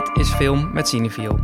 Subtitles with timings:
[0.00, 1.38] Dit is Film met Cineviel.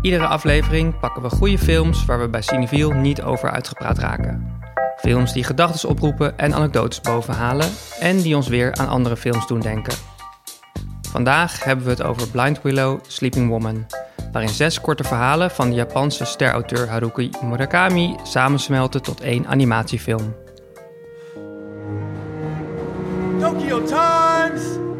[0.00, 4.60] Iedere aflevering pakken we goede films waar we bij Cineviel niet over uitgepraat raken.
[4.96, 7.70] Films die gedachten oproepen en anekdotes bovenhalen
[8.00, 9.94] en die ons weer aan andere films doen denken.
[11.10, 13.86] Vandaag hebben we het over Blind Willow Sleeping Woman,
[14.32, 20.34] waarin zes korte verhalen van de Japanse sterauteur Haruki Murakami samensmelten tot één animatiefilm.
[23.38, 24.91] Tokyo Times!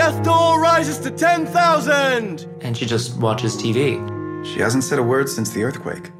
[0.00, 2.46] Death toll rises to 10,000!
[2.62, 3.98] and she just watches TV.
[4.44, 6.10] She hasn't said a word since the earthquake.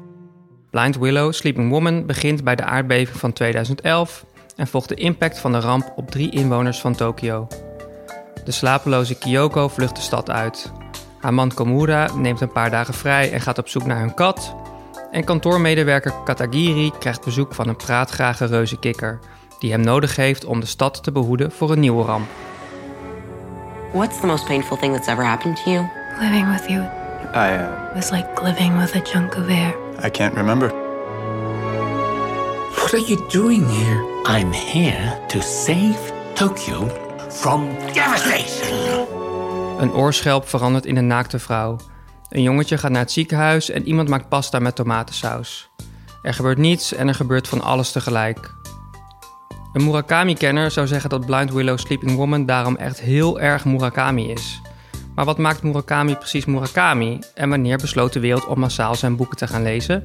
[0.69, 4.25] Blind Willow Sleeping Woman begint bij de aardbeving van 2011
[4.55, 7.47] en volgt de impact van de ramp op drie inwoners van Tokio.
[8.45, 10.71] De slapeloze Kyoko vlucht de stad uit.
[11.19, 14.55] Haar man Komura neemt een paar dagen vrij en gaat op zoek naar hun kat.
[15.11, 19.19] En kantoormedewerker Katagiri krijgt bezoek van een praatgrage reuzenkikker...
[19.59, 22.27] die hem nodig heeft om de stad te behoeden voor een nieuwe ramp.
[23.93, 25.89] What's the most painful thing that's ever happened to you?
[26.21, 26.79] Living with you
[27.33, 29.75] I, uh, was like living with a chunk of air.
[30.01, 30.69] I can't remember.
[32.75, 34.01] What are you doing here?
[34.25, 35.99] I'm here to save
[36.35, 36.87] Tokyo
[37.29, 39.07] from devastation.
[39.79, 41.77] Een oorschelp verandert in een naakte vrouw.
[42.29, 45.69] Een jongetje gaat naar het ziekenhuis en iemand maakt pasta met tomatensaus.
[46.21, 48.53] Er gebeurt niets en er gebeurt van alles tegelijk.
[49.73, 54.61] Een Murakami-kenner zou zeggen dat Blind Willow Sleeping Woman daarom echt heel erg Murakami is.
[55.15, 59.37] Maar wat maakt Murakami precies Murakami en wanneer besloot de wereld om massaal zijn boeken
[59.37, 60.03] te gaan lezen?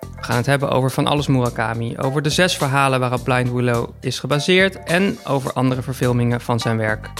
[0.00, 3.88] We gaan het hebben over van alles Murakami, over de zes verhalen waarop Blind Willow
[4.00, 7.10] is gebaseerd en over andere verfilmingen van zijn werk.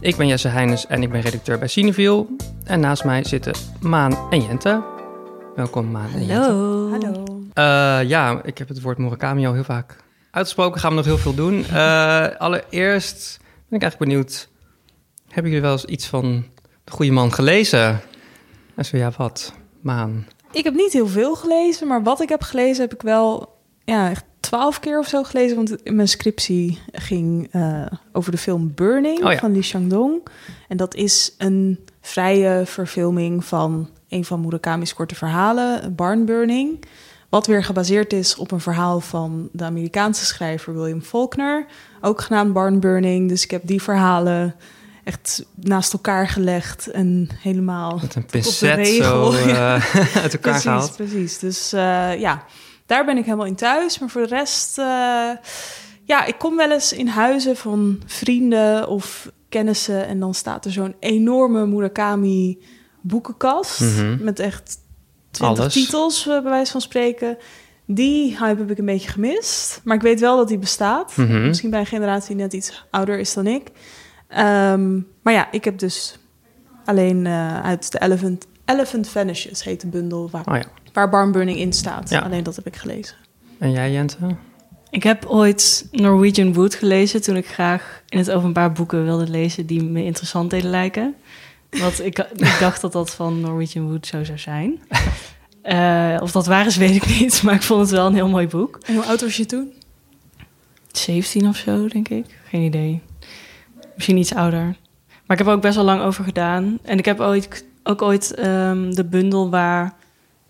[0.00, 2.26] Ik ben Jesse Heines en ik ben redacteur bij Cineville.
[2.64, 4.82] En naast mij zitten Maan en Jente.
[5.54, 6.50] Welkom Maan en Jente.
[6.90, 7.24] Hallo.
[7.54, 9.96] Eh, ja, ik heb het woord Murakami al heel vaak
[10.30, 10.80] uitgesproken.
[10.80, 11.64] Gaan we nog heel veel doen.
[11.72, 14.48] Eh, allereerst ben ik eigenlijk benieuwd...
[15.26, 16.44] Hebben jullie wel eens iets van
[16.84, 18.00] de goede man gelezen?
[18.74, 19.52] En zo ja, wat?
[19.80, 20.26] Maan.
[20.52, 24.10] Ik heb niet heel veel gelezen, maar wat ik heb gelezen heb ik wel ja,
[24.10, 25.56] echt twaalf keer of zo gelezen.
[25.56, 29.38] Want mijn scriptie ging eh, over de film Burning Oh ja.
[29.38, 30.26] van Lee Chang-dong.
[30.68, 36.84] En dat is een vrije verfilming van een van Murakami's korte verhalen, Barn Burning.
[37.30, 41.66] Wat weer gebaseerd is op een verhaal van de Amerikaanse schrijver William Faulkner.
[42.00, 43.28] Ook genaamd Barn Burning.
[43.28, 44.54] Dus ik heb die verhalen
[45.04, 49.32] echt naast elkaar gelegd en helemaal Met een tot op de pincet regel.
[49.32, 49.76] zo Ja.
[49.76, 50.96] eh, uit elkaar precies, gehaald.
[50.96, 52.44] Precies, dus eh, ja,
[52.86, 53.98] daar ben ik helemaal in thuis.
[53.98, 54.84] Maar voor de rest, eh,
[56.04, 60.06] ja, ik kom wel eens in huizen van vrienden of kennissen...
[60.06, 62.58] en dan staat er zo'n enorme Murakami
[63.00, 63.80] boekenkast...
[63.80, 64.24] Mhm.
[64.24, 64.78] met echt
[65.30, 65.72] twintig Alles.
[65.72, 67.38] titels, eh, bij wijze van spreken.
[67.86, 69.80] Die hype heb ik een beetje gemist.
[69.84, 71.16] Maar ik weet wel dat die bestaat.
[71.16, 71.46] Mhm.
[71.46, 73.68] Misschien bij een generatie die net iets ouder is dan ik.
[74.28, 76.18] Ehm, maar ja, ik heb dus
[76.84, 80.64] alleen eh, uit de Elephant, Elephant Vanishes heet de bundel waar, Oh ja.
[80.92, 82.10] waar Barn Burning in staat.
[82.10, 82.18] Ja.
[82.20, 83.16] Alleen dat heb ik gelezen.
[83.58, 84.16] En jij Jente?
[84.90, 89.66] Ik heb ooit Norwegian Wood gelezen toen ik graag in het openbaar boeken wilde lezen
[89.66, 91.14] die me interessant deden lijken.
[91.70, 94.80] Want ik, ik dacht dat dat van Norwegian Wood zo zou zijn.
[95.62, 97.42] Eh, of dat waar is, weet ik niet.
[97.42, 98.78] Maar ik vond het wel een heel mooi boek.
[98.86, 99.72] En hoe oud was je toen?
[100.92, 102.24] 17 of zo, denk ik.
[102.48, 103.00] Geen idee.
[103.94, 104.64] Misschien iets ouder.
[105.26, 106.78] Maar ik heb er ook best wel lang over gedaan.
[106.82, 109.94] En ik heb ooit, ook ooit ehm, de bundel waar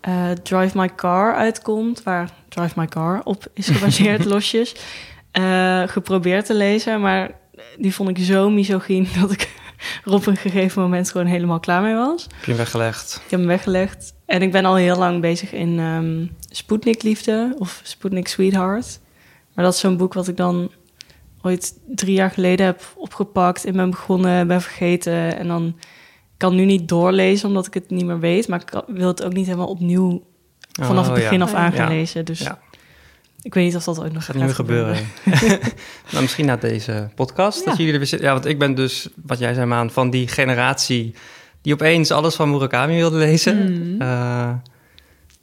[0.01, 2.03] eh, Drive My Car uitkomt...
[2.03, 4.75] waar Drive My Car op is gebaseerd, losjes...
[5.31, 7.01] eh, geprobeerd te lezen.
[7.01, 7.31] Maar
[7.77, 9.49] die vond ik zo misogyn dat ik
[10.05, 12.23] er op een gegeven moment gewoon helemaal klaar mee was.
[12.23, 13.15] Heb je hem weggelegd?
[13.25, 14.13] Ik heb hem weggelegd.
[14.25, 16.25] En ik ben al heel lang bezig in ehm
[16.55, 18.99] Sputnik Liefde of Sputnik Sweetheart.
[19.55, 20.71] Maar dat is zo'n boek wat ik dan
[21.41, 25.37] ooit drie jaar geleden heb opgepakt en ben begonnen, ben vergeten.
[25.37, 25.67] En dan
[26.31, 28.47] ik kan nu niet doorlezen omdat ik het niet meer weet.
[28.47, 30.23] Maar ik wil het ook niet helemaal opnieuw
[30.81, 31.43] vanaf het Oh, begin ja.
[31.43, 31.95] af aan gaan Ja.
[31.97, 32.25] lezen.
[32.25, 32.59] Dus Ja.
[33.41, 34.95] Ik weet niet of dat ooit nog gaat nu gebeuren.
[36.11, 37.59] nou, misschien na deze podcast.
[37.59, 37.65] Ja.
[37.65, 38.27] Dat jullie er weer zitten.
[38.27, 41.15] Ja, want ik ben dus, wat jij zei, Maan, van die generatie
[41.61, 43.95] die opeens alles van Murakami wilde lezen.
[43.99, 44.51] Eh,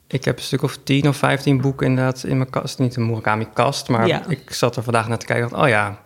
[0.06, 2.78] ik heb een stuk of 10 of 15 boeken inderdaad in mijn kast.
[2.78, 4.22] Niet een Murakami-kast, maar Ja.
[4.28, 5.44] ik zat er vandaag naar te kijken.
[5.44, 6.00] en dacht, oh ja,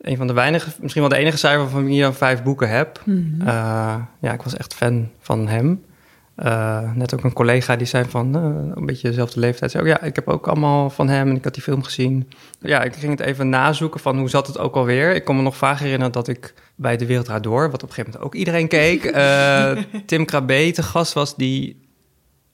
[0.00, 2.68] een van de weinige, misschien wel de enige cijfer van wie je dan vijf boeken
[2.68, 3.00] heb.
[3.04, 3.40] Mhm.
[3.48, 5.84] Eh, ja, ik was echt fan van hem.
[6.34, 9.70] Eh, net ook een collega die zei van, eh, een beetje dezelfde leeftijd.
[9.70, 12.30] Zei, ook, ja, ik heb ook allemaal van hem en ik had die film gezien.
[12.60, 15.14] Ja, ik ging het even nazoeken van hoe zat het ook alweer.
[15.14, 17.88] Ik kon me nog vaag herinneren dat ik bij De Wereld Draait Door, wat op
[17.88, 19.70] een gegeven moment ook iedereen keek, eh,
[20.06, 21.82] Tim Krabbe te gast was die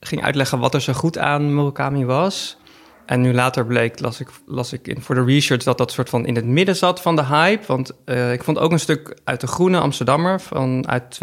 [0.00, 2.58] ging uitleggen wat er zo goed aan Murakami was.
[3.06, 6.08] En nu later bleek, las ik, las ik in, voor de research, dat dat soort
[6.08, 7.66] van in het midden zat van de hype.
[7.66, 7.92] Want
[8.32, 11.18] ik vond ook een stuk uit de Groene Amsterdammer van uit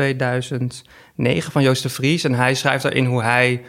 [1.18, 2.24] 2009 van Joost de Vries.
[2.24, 3.64] En hij schrijft daarin hoe hij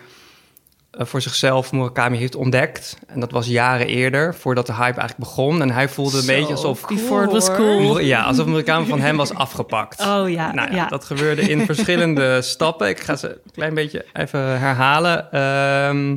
[0.91, 2.99] eh, voor zichzelf Murakami heeft ontdekt.
[3.07, 5.63] En dat was jaren eerder, voordat de hype eigenlijk begon.
[5.63, 6.81] En hij voelde een Zo beetje alsof...
[6.81, 7.99] cool, Before it was cool.
[7.99, 10.01] Ja, alsof Murakami van hem was afgepakt.
[10.01, 10.87] Oh ja, Nou ja, ja.
[10.87, 12.89] dat gebeurde in verschillende stappen.
[12.89, 15.33] Ik ga ze een klein beetje even herhalen.
[15.33, 16.17] Ehm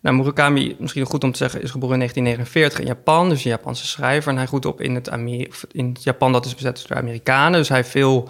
[0.00, 3.28] nou, Murakami, misschien goed om te zeggen, is geboren in 1949 in Japan.
[3.28, 4.30] Dus een Japanse schrijver.
[4.30, 6.96] En hij groeit op in het, Amer- of in het Japan dat is bezet door
[6.96, 7.58] de Amerikanen.
[7.58, 8.28] Dus hij heeft veel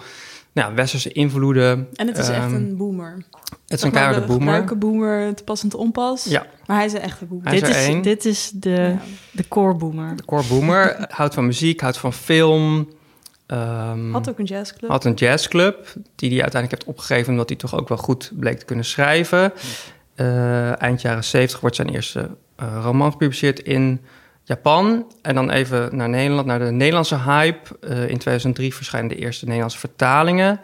[0.55, 1.87] nou, ja, westerse invloeden.
[1.93, 3.23] En het is echt Ehm, een boomer.
[3.67, 4.37] Het is een keiharde boomer.
[4.39, 6.23] gebruiken boomer, te pas en te onpas.
[6.23, 7.45] Ja, Maar hij is een echte boomer.
[7.47, 8.01] Hij is dit, er is, één.
[8.01, 8.97] dit is de, Ja.
[9.31, 10.15] de core boomer.
[10.15, 11.05] de core boomer.
[11.09, 12.89] houdt van muziek, houdt van film.
[13.45, 14.89] Ehm, Had ook een jazzclub.
[14.91, 17.31] had een jazzclub, die hij uiteindelijk heeft opgegeven...
[17.31, 19.53] omdat hij toch ook wel goed bleek te kunnen schrijven.
[20.15, 24.01] Eh, eind jaren 70 wordt zijn eerste eh, roman gepubliceerd in
[24.47, 25.11] Japan.
[25.21, 27.79] En dan even naar Nederland, naar de Nederlandse hype.
[27.79, 30.59] Eh, in 2003 verschijnen de eerste Nederlandse vertalingen.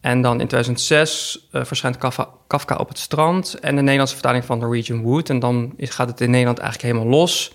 [0.00, 3.54] En dan in 2006 eh, verschijnt Kafka, Kafka op het strand...
[3.54, 5.30] en de Nederlandse vertaling van Norwegian Wood.
[5.30, 7.52] En dan is, gaat het in Nederland eigenlijk helemaal los...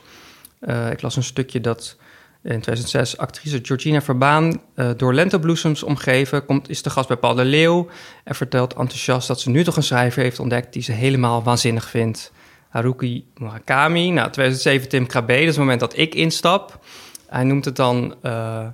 [0.60, 1.98] Eh, ik las een stukje dat
[2.44, 4.62] in 2006 actrice Georgina Verbaan
[4.98, 7.90] door lentebloesems omgeven komt, is de gast bij Paul de Leeuw
[8.24, 11.90] en vertelt enthousiast dat ze nu toch een schrijver heeft ontdekt die ze helemaal waanzinnig
[11.90, 12.32] vindt.
[12.72, 14.10] Haruki Murakami.
[14.10, 16.80] Nou, 2007 Tim Krabbe, dat is het moment dat ik instap.
[17.28, 18.68] Hij noemt het dan eh,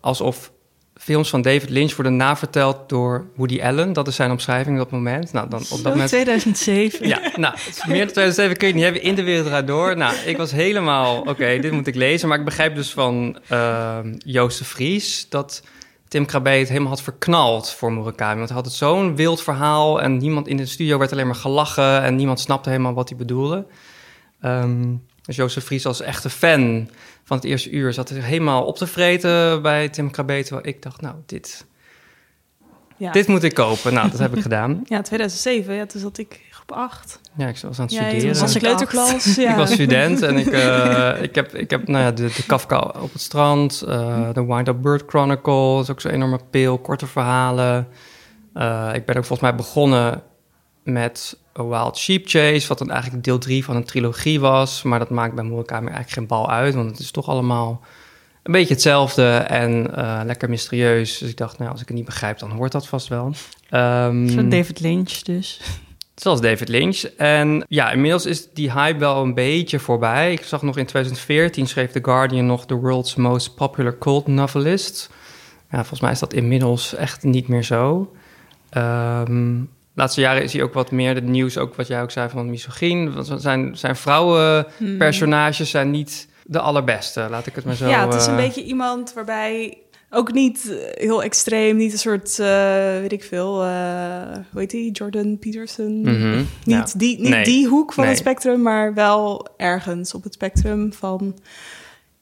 [0.00, 0.52] alsof
[0.94, 3.92] films van David Lynch worden naverteld door Woody Allen.
[3.92, 5.32] Dat is zijn omschrijving op dat moment.
[5.32, 7.08] Nou, dan op dat Zo, moment 2007.
[7.08, 7.54] ja, nou,
[7.86, 9.02] meer dan 2007 kun je niet hebben.
[9.02, 9.96] In de wereld draait door.
[9.96, 12.28] Nou, ik was helemaal, oké, dit moet ik lezen.
[12.28, 15.62] Maar ik begrijp dus van ehm, Joost de Vries dat
[16.14, 18.36] Tim Krabbe het helemaal had verknald voor Murakami.
[18.36, 21.34] Want hij had het zo'n wild verhaal en niemand in de studio werd alleen maar
[21.34, 23.66] gelachen en niemand snapte helemaal wat hij bedoelde.
[24.40, 26.88] Ehm, dus de Vries als echte fan
[27.24, 30.42] van het eerste uur zat er helemaal op te vreten bij Tim Krabbe.
[30.42, 31.66] Terwijl ik dacht, nou, dit,
[32.96, 33.12] Ja.
[33.12, 33.94] dit moet ik kopen.
[33.94, 34.82] Nou, dat heb ik gedaan.
[34.84, 35.74] Ja, 2007.
[35.74, 37.20] Ja, toen zat ik groep 8.
[37.36, 38.40] Ja, ik was aan het Ja, studeren.
[38.40, 39.34] was ik kleuterklas.
[39.36, 39.50] Ja.
[39.50, 42.78] Ik was student en ik, eh, ik heb, ik heb nou ja, de, de Kafka
[42.78, 46.78] op het strand, eh, de Wind Up Bird Chronicle, dat is ook zo'n enorme pil,
[46.78, 47.88] korte verhalen.
[48.54, 50.22] Eh, ik ben ook volgens mij begonnen
[50.82, 54.82] met A Wild Sheep Chase, wat dan eigenlijk deel 3 van een trilogie was.
[54.82, 57.80] Maar dat maakt bij Murakami eigenlijk geen bal uit, want het is toch allemaal
[58.42, 61.18] een beetje hetzelfde en eh, lekker mysterieus.
[61.18, 63.32] Dus ik dacht, nou, als ik het niet begrijp, dan hoort dat vast wel.
[63.70, 65.60] Ehm, Zo David Lynch dus.
[66.14, 67.02] Zoals David Lynch.
[67.16, 70.32] En ja, inmiddels is die hype wel een beetje voorbij.
[70.32, 75.10] Ik zag nog in 2014 schreef The Guardian nog The World's Most Popular Cult Novelist.
[75.70, 78.12] Ja, volgens mij is dat inmiddels echt niet meer zo.
[78.70, 79.56] Ehm
[79.94, 82.50] laatste jaren is hij ook wat meer het nieuws, ook wat jij ook zei van
[82.50, 83.14] misogyn.
[83.14, 87.88] Want Zijn, zijn vrouwenpersonages zijn niet de allerbeste, laat ik het maar zo...
[87.88, 89.78] ja, het is een eh, beetje iemand waarbij
[90.14, 90.76] ook niet eh,
[91.06, 96.00] heel extreem, niet een soort, eh, weet ik veel, eh, hoe heet die, Jordan Peterson.
[96.00, 96.86] mhm, Niet, ja.
[96.96, 97.44] die, niet Nee.
[97.44, 98.12] die hoek van Nee.
[98.12, 101.38] het spectrum, maar wel ergens op het spectrum van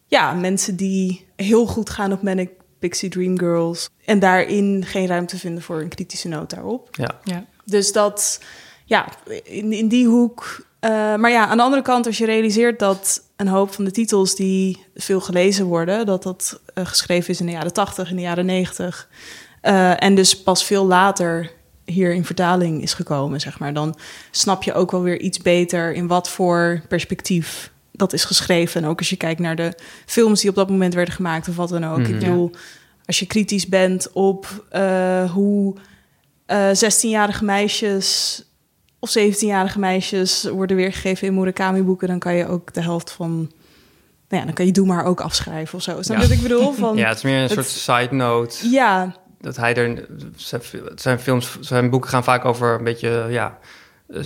[0.07, 5.39] ja, mensen die heel goed gaan op Manic Pixie Dream Girls en daarin geen ruimte
[5.39, 6.89] vinden voor een kritische noot daarop.
[6.97, 7.21] Ja.
[7.25, 7.45] Ja.
[7.65, 8.41] Dus dat,
[8.85, 9.09] ja,
[9.45, 10.67] in, in die hoek.
[10.81, 13.91] eh, maar ja, aan de andere kant, als je realiseert dat een hoop van de
[13.91, 18.17] titels die veel gelezen worden, dat dat eh, geschreven is in de jaren 80, in
[18.17, 19.09] de jaren 90.
[19.61, 21.51] eh, en dus pas veel later
[21.85, 23.73] hier in vertaling is gekomen, zeg maar.
[23.73, 23.97] Dan
[24.31, 28.83] snap je ook wel weer iets beter in wat voor perspectief dat is geschreven.
[28.83, 29.75] En ook als je kijkt naar de
[30.07, 31.99] films die op dat moment werden gemaakt of wat dan ook.
[31.99, 32.13] Mhm.
[32.13, 32.51] Ik bedoel,
[33.07, 35.75] als je kritisch bent op eh, hoe
[36.47, 38.43] eh 16-jarige meisjes
[39.03, 43.37] of 17-jarige meisjes worden weergegeven in Murakami-boeken, dan kan je ook de helft van.
[44.29, 46.03] Nou ja, dan kan je Doe maar ook afschrijven of zo.
[46.03, 46.29] Snap je Ja.
[46.29, 46.73] wat ik bedoel?
[46.85, 48.69] Van, ja, het is meer een het- soort side note.
[48.71, 50.07] ja, dat hij er
[50.95, 53.59] zijn, films, zijn boeken gaan vaak over een beetje ja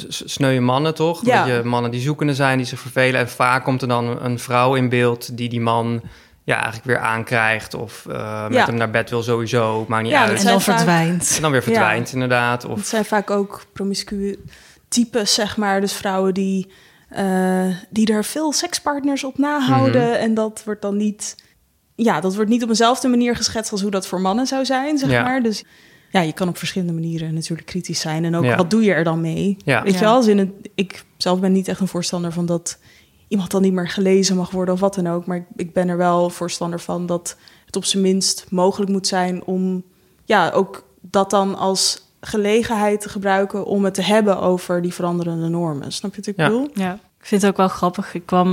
[0.09, 1.21] sneuwe mannen toch?
[1.21, 1.45] Een Ja.
[1.45, 4.75] beetje mannen die zoekende zijn, die zich vervelen en vaak komt er dan een vrouw
[4.75, 6.03] in beeld die die man
[6.47, 8.65] ja eigenlijk weer aankrijgt of eh, met Ja.
[8.67, 10.39] hem naar bed wil sowieso, maakt niet Ja, uit.
[10.39, 11.33] En dan vaak- verdwijnt.
[11.37, 12.63] En dan weer verdwijnt inderdaad.
[12.63, 14.39] het Of zijn vaak ook promiscue
[14.89, 15.81] types, zeg maar.
[15.81, 16.71] Dus vrouwen die,
[17.09, 20.03] eh, die er veel sekspartners op nahouden.
[20.11, 20.13] Mhm.
[20.21, 21.37] En dat wordt dan niet...
[21.95, 24.99] Ja, dat wordt niet op dezelfde manier geschetst als hoe dat voor mannen zou zijn,
[24.99, 25.23] zeg Ja.
[25.23, 25.43] maar.
[25.43, 25.65] Dus
[26.11, 28.25] ja, je kan op verschillende manieren natuurlijk kritisch zijn.
[28.25, 28.57] En ook, Ja.
[28.57, 29.57] wat doe je er dan mee?
[29.65, 29.83] Ja.
[29.83, 32.79] Weet je wel, als in het, ik zelf ben niet echt een voorstander van dat
[33.29, 35.27] iemand dan niet meer gelezen mag worden of wat dan ook.
[35.27, 39.07] Maar ik, ik ben er wel voorstander van dat het op zijn minst mogelijk moet
[39.07, 39.83] zijn om
[40.25, 45.49] ja, ook dat dan als gelegenheid te gebruiken om het te hebben over die veranderende
[45.49, 45.93] normen.
[45.93, 46.49] Snap je wat ik Ja.
[46.49, 46.69] bedoel?
[46.75, 46.93] Ja.
[46.95, 48.15] Ik vind het ook wel grappig.
[48.15, 48.49] Ik kwam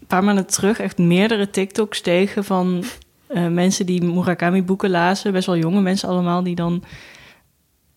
[0.00, 2.84] een paar maanden terug echt meerdere TikToks tegen van
[3.26, 5.32] eh, mensen die Murakami-boeken lazen.
[5.32, 6.84] Best wel jonge mensen allemaal, die dan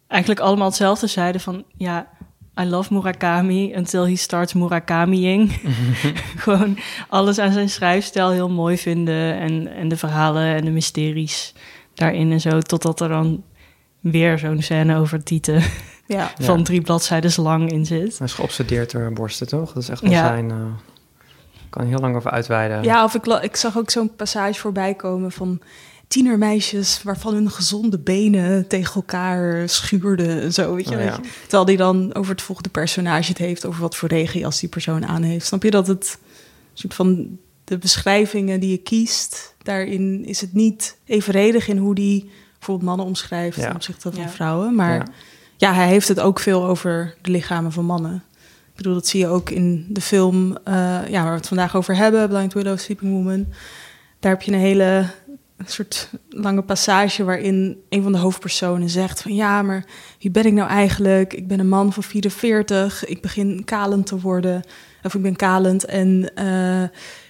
[0.08, 1.64] eigenlijk allemaal hetzelfde zeiden van...
[1.78, 2.08] ja,
[2.62, 5.52] I love Murakami until he starts Murakamiing.
[6.44, 6.78] Gewoon
[7.10, 9.40] alles aan zijn schrijfstijl heel mooi vinden...
[9.40, 11.54] En, en de verhalen en de mysteries
[11.94, 12.60] daarin en zo...
[12.60, 13.44] totdat er dan
[14.00, 15.64] weer zo'n scène over Tieten...
[16.08, 16.32] Ja.
[16.40, 16.64] van Ja.
[16.64, 18.18] drie bladzijden lang in zit.
[18.18, 19.74] Hij is geobsedeerd door borsten, toch?
[19.74, 20.28] Dat is echt wel Ja.
[20.28, 20.52] zijn...
[20.52, 20.58] eh,
[21.70, 22.84] kan heel lang over uitweiden.
[22.84, 25.60] Ja, of ik, ik zag ook zo'n passage voorbij komen van
[26.14, 30.76] tienermeisjes waarvan hun gezonde benen tegen elkaar schuurden en zo.
[30.76, 31.20] Weet je, Oh, weet ja.
[31.22, 31.30] je?
[31.42, 35.06] Terwijl die dan over het volgende personage het heeft, over wat voor regenjas die persoon
[35.06, 35.46] aan heeft.
[35.46, 36.18] Snap je dat het
[36.74, 42.30] soort van de beschrijvingen die je kiest, daarin is het niet evenredig in hoe die
[42.58, 43.66] bijvoorbeeld mannen omschrijft Ja.
[43.66, 44.30] ten opzichte van Ja.
[44.30, 44.76] vrouwen.
[44.76, 45.06] Maar Ja.
[45.58, 45.74] ja.
[45.74, 48.24] hij heeft het ook veel over de lichamen van mannen.
[48.70, 50.74] Ik bedoel, dat zie je ook in de film eh,
[51.10, 53.46] ja, waar we het vandaag over hebben, Blind Willow, Sleeping Woman.
[54.20, 55.06] Daar heb je een hele
[55.66, 59.86] een soort lange passage waarin een van de hoofdpersonen zegt van ja, maar
[60.20, 61.34] wie ben ik nou eigenlijk?
[61.34, 64.64] Ik ben een man van 44, ik begin kalend te worden,
[65.04, 66.84] of ik ben kalend en eh,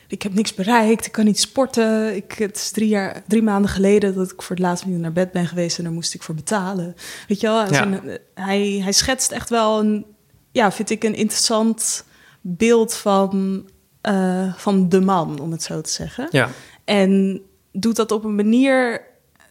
[0.08, 2.16] ik heb niks bereikt, ik kan niet sporten.
[2.16, 5.12] Ik, het is drie, jaar, drie maanden geleden dat ik voor het laatst niet naar
[5.13, 6.96] bed ben geweest en daar moest ik voor betalen.
[7.28, 7.74] Weet je wel, Ja.
[7.84, 10.06] Zo'n- hij, hij schetst echt wel een,
[10.52, 12.06] ja, vind ik een interessant
[12.42, 13.66] beeld van,
[14.02, 16.28] eh, van de man, om het zo te zeggen.
[16.32, 16.50] Ja.
[16.86, 17.42] En
[17.74, 19.01] doet dat op een manier,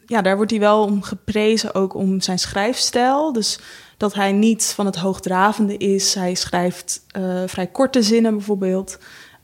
[0.07, 3.33] ja, daar wordt hij wel om geprezen, ook om zijn schrijfstijl.
[3.33, 3.59] Dus
[3.97, 6.15] dat hij niet van het hoogdravende is.
[6.15, 8.99] Hij schrijft eh, vrij korte zinnen bijvoorbeeld.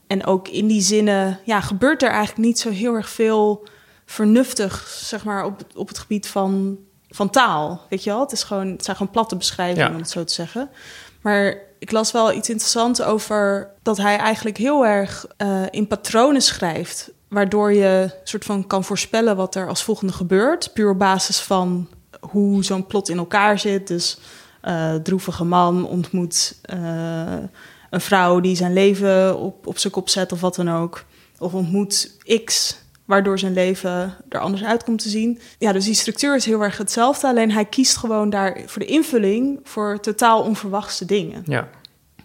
[0.06, 3.68] En ook in die zinnen, ja, gebeurt er eigenlijk niet zo heel erg veel
[4.06, 7.80] vernuftig, zeg maar, op, op het gebied van, van taal.
[7.88, 8.20] Weet je wel?
[8.20, 9.94] Het, is gewoon, het zijn gewoon platte beschrijvingen, Ja.
[9.94, 10.70] om het zo te zeggen.
[11.20, 16.42] Maar ik las wel iets interessants over dat hij eigenlijk heel erg eh, in patronen
[16.42, 17.10] schrijft.
[17.28, 20.70] Waardoor je soort van kan voorspellen wat er als volgende gebeurt.
[20.72, 21.88] Puur op basis van
[22.20, 23.86] hoe zo'n plot in elkaar zit.
[23.86, 24.18] Dus
[24.60, 26.78] eh droevige man ontmoet eh,
[27.90, 31.04] een vrouw die zijn leven op, op zijn kop zet of wat dan ook.
[31.38, 35.40] Of ontmoet X, waardoor zijn leven er anders uit komt te zien.
[35.58, 37.26] Ja, dus die structuur is heel erg hetzelfde.
[37.26, 41.42] Alleen hij kiest gewoon daar voor de invulling voor totaal onverwachte dingen.
[41.46, 41.68] Ja.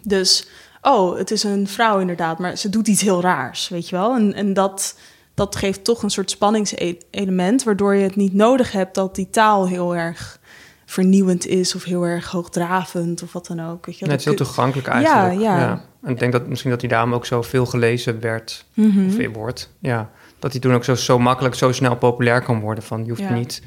[0.02, 0.46] Dus,
[0.84, 4.14] oh, het is een vrouw inderdaad, maar ze doet iets heel raars, weet je wel?
[4.14, 4.98] En, en dat,
[5.34, 9.68] dat geeft toch een soort spanningselement, waardoor je het niet nodig hebt dat die taal
[9.68, 10.38] heel erg
[10.86, 13.86] vernieuwend is of heel erg hoogdravend of wat dan ook.
[13.86, 14.04] Weet je?
[14.04, 15.40] Ja, het is heel toegankelijk eigenlijk.
[15.40, 15.84] Ja, ja.
[16.02, 19.06] En ik denk dat misschien dat hij daarom ook zo veel gelezen werd, Mhm.
[19.06, 19.70] of wordt.
[19.78, 22.84] Ja, dat hij toen ook zo, zo makkelijk, zo snel populair kan worden.
[22.84, 23.32] Van, je hoeft Ja.
[23.34, 23.62] niet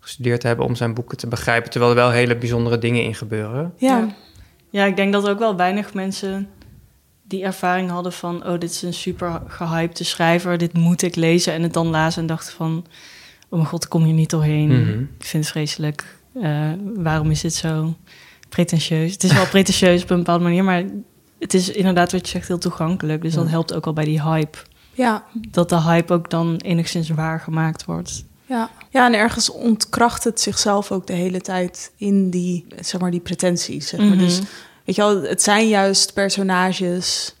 [0.00, 3.14] gestudeerd te hebben om zijn boeken te begrijpen, terwijl er wel hele bijzondere dingen in
[3.14, 3.72] gebeuren.
[3.76, 4.14] Ja, Ja.
[4.70, 6.48] Ja, ik denk dat ook wel weinig mensen
[7.28, 8.46] die ervaring hadden van...
[8.46, 11.52] oh, dit is een super gehypte schrijver, dit moet ik lezen.
[11.52, 12.84] En het dan lazen en dachten van...
[13.48, 14.68] oh mijn god, kom hier niet doorheen.
[14.68, 15.00] Mhm.
[15.00, 16.16] Ik vind het vreselijk.
[16.42, 17.94] Eh, waarom is dit zo
[18.48, 19.12] pretentieus?
[19.12, 20.64] Het is wel pretentieus op een bepaalde manier...
[20.64, 20.84] maar
[21.38, 23.22] het is inderdaad wat je zegt heel toegankelijk.
[23.22, 24.58] Dus dat helpt ook al bij die hype.
[24.92, 28.24] ja, Dat de hype ook dan enigszins waar gemaakt wordt.
[28.46, 28.70] ja.
[28.90, 33.20] ja, en ergens ontkracht het zichzelf ook de hele tijd in die, zeg maar, die
[33.20, 33.88] pretenties.
[33.88, 34.08] Zeg maar.
[34.08, 34.18] Mhm.
[34.18, 34.40] Dus
[34.88, 37.34] weet je wel, het zijn juist personages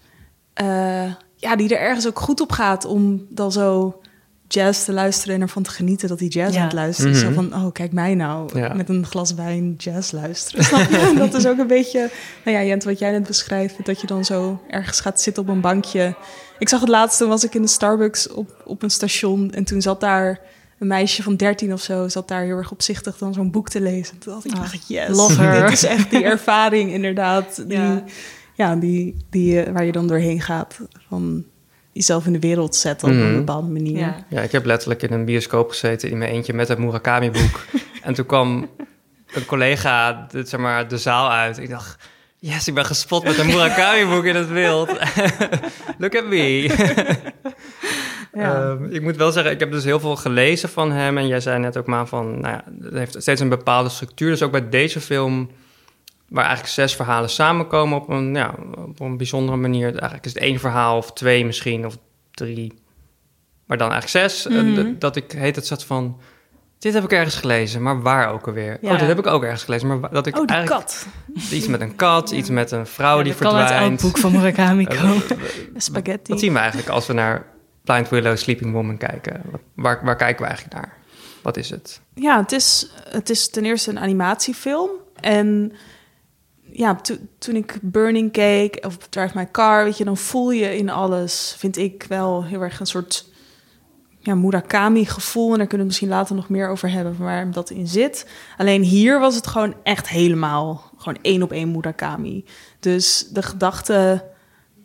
[0.54, 4.00] eh, ja, die er ergens ook goed op gaat om dan zo
[4.48, 6.58] jazz te luisteren en ervan te genieten dat hij jazz Ja.
[6.58, 7.22] aan het luisteren is.
[7.22, 7.28] Mhm.
[7.28, 8.74] Zo van, oh, kijk mij nou, Ja.
[8.74, 10.64] met een glas wijn jazz luisteren.
[10.64, 11.14] Snap je?
[11.18, 12.10] dat is ook een beetje,
[12.44, 15.48] nou ja, Jent, wat jij net beschrijft, dat je dan zo ergens gaat zitten op
[15.48, 16.14] een bankje.
[16.58, 19.64] Ik zag het laatst, toen was ik in de Starbucks op, op een station en
[19.64, 20.40] toen zat daar
[20.78, 23.80] een meisje van 13 of zo, zat daar heel erg opzichtig dan zo'n boek te
[23.80, 24.18] lezen.
[24.18, 25.62] Toen dacht ik, Ah, yes, love her.
[25.62, 28.04] dit is echt die ervaring inderdaad, die, Ja.
[28.54, 28.76] ja.
[28.76, 31.44] die, die, eh, waar je dan doorheen gaat, van
[31.92, 33.22] jezelf in de wereld zetten op Mhm.
[33.24, 33.98] een bepaalde manier.
[33.98, 34.16] Ja.
[34.28, 37.64] Ja, ik heb letterlijk in een bioscoop gezeten in mijn eentje met het Murakami-boek.
[38.02, 38.68] en toen kwam
[39.34, 41.58] een collega de, zeg maar, de zaal uit.
[41.58, 41.96] Ik dacht,
[42.38, 44.88] yes, ik ben gespot met een Murakami-boek in het wild.
[45.98, 46.70] Look at me.
[48.38, 48.70] Ja.
[48.70, 51.18] Ehm, ik moet wel zeggen, ik heb dus heel veel gelezen van hem.
[51.18, 54.30] En jij zei net ook maar van, nou ja, het heeft steeds een bepaalde structuur.
[54.30, 55.50] Dus ook bij deze film,
[56.28, 59.88] waar eigenlijk zes verhalen samenkomen op een, ja, op een bijzondere manier.
[59.88, 61.96] Eigenlijk is het één verhaal of twee misschien, of
[62.30, 62.72] drie.
[63.66, 64.46] Maar dan eigenlijk zes.
[64.46, 64.92] Eh, Mhm.
[64.98, 66.18] dat ik heet het zat van,
[66.78, 68.78] dit heb ik ergens gelezen, maar waar ook alweer?
[68.80, 68.92] Ja.
[68.92, 70.80] Oh, dit heb ik ook ergens gelezen, maar dat ik Oh, eigenlijk...
[70.80, 71.06] kat.
[71.50, 74.00] Iets met een kat, iets met een vrouw Ja, die dat kan verdwijnt.
[74.00, 75.22] boek van Murakami Eh, komen.
[75.76, 76.32] Spaghetti.
[76.32, 77.46] Wat zien we eigenlijk als we naar
[77.88, 79.42] Blind Willow, Sleeping Woman kijken?
[79.74, 80.96] Waar, waar kijken we eigenlijk naar?
[81.42, 82.00] Wat is het?
[82.14, 84.90] Ja, het is, het is ten eerste een animatiefilm.
[85.20, 85.72] En
[86.72, 90.76] ja, to- toen ik Burning keek of Drive My Car, weet je, dan voel je
[90.76, 93.30] in alles, vind ik wel heel erg een soort
[94.18, 95.52] ja, Murakami-gevoel.
[95.52, 98.26] En daar kunnen we misschien later nog meer over hebben, waar dat in zit.
[98.56, 102.44] Alleen hier was het gewoon echt helemaal, gewoon één op één Murakami.
[102.80, 104.24] Dus de gedachte,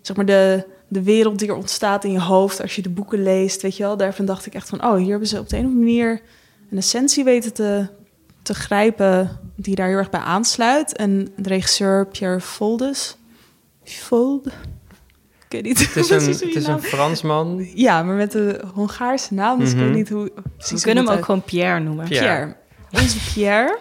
[0.02, 3.24] zeg maar de, de wereld die er ontstaat in je hoofd als je de boeken
[3.24, 5.58] leest, weet je wel, daarvan dacht ik echt van, oh, hier hebben ze op de
[5.58, 6.22] een of andere manier
[6.72, 7.88] een essentie weten te,
[8.42, 10.96] te grijpen die daar heel erg bij aansluit.
[10.96, 13.18] En de regisseur Pierre Foldes,
[13.84, 14.50] Folde,
[15.46, 15.80] ik weet niet.
[15.94, 17.68] Het is een, het is een Fransman.
[17.76, 19.86] Ja, maar met een Hongaarse naam, dus ik Mhm.
[19.86, 20.24] weet niet hoe...
[20.36, 22.08] We precies kunnen hem ook gewoon Pierre noemen.
[22.08, 22.26] Pierre.
[22.28, 22.56] Pierre.
[23.04, 23.78] Onze Pierre,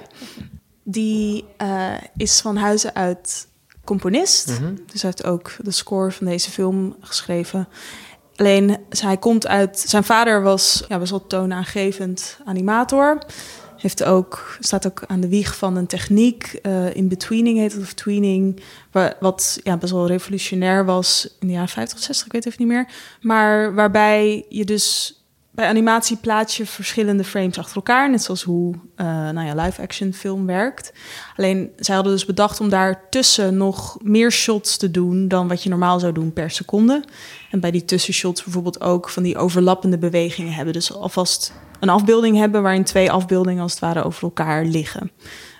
[0.82, 3.46] die eh, is van huizen uit
[3.84, 4.48] componist.
[4.60, 4.74] Mhm.
[4.92, 7.68] Dus hij heeft ook de score van deze film geschreven.
[8.36, 9.78] Alleen, hij komt uit...
[9.78, 13.18] Zijn vader was ja, best wel toonaangevend animator.
[13.76, 16.58] Heeft ook, staat ook aan de wieg van een techniek.
[16.62, 18.60] eh in-betweening heet het, of tweening.
[18.90, 22.44] wa- Wat ja, best wel revolutionair was in de jaren 50 of 60, ik weet
[22.44, 22.88] het even niet meer.
[23.20, 25.16] Maar waarbij je dus
[25.52, 28.10] bij animatie plaats je verschillende frames achter elkaar.
[28.10, 30.92] Net zoals hoe eh, nou ja, live-action film werkt.
[31.36, 35.28] Alleen, zij hadden dus bedacht om daartussen nog meer shots te doen...
[35.28, 37.04] dan wat je normaal zou doen per seconde.
[37.50, 40.72] En bij die tussenshots bijvoorbeeld ook van die overlappende bewegingen hebben.
[40.72, 42.62] Dus alvast een afbeelding hebben...
[42.62, 45.10] waarin twee afbeeldingen als het ware over elkaar liggen.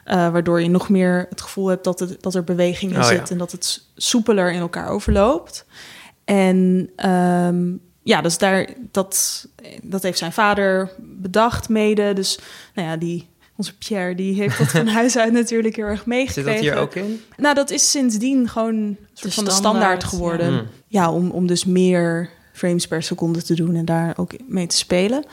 [0.05, 3.03] Eh, waardoor je nog meer het gevoel hebt dat, het, dat er beweging in Oh,
[3.03, 3.09] ja.
[3.09, 3.31] zit...
[3.31, 5.67] en dat het soepeler in elkaar overloopt.
[6.25, 7.73] En ehm,
[8.03, 9.47] ja, dus daar, dat,
[9.83, 12.13] dat heeft zijn vader bedacht mede.
[12.13, 12.39] Dus
[12.75, 16.07] nou ja, die, onze Pierre, die heeft dat van huis uit natuurlijk heel erg Zit
[16.07, 16.53] meegekregen.
[16.53, 17.23] dat hier ook in?
[17.37, 20.53] Nou, dat is sindsdien gewoon een soort van de standaard, geworden.
[20.53, 20.65] ja.
[20.87, 24.77] Ja, om, om dus meer frames per seconde te doen en daar ook mee te
[24.77, 25.25] spelen.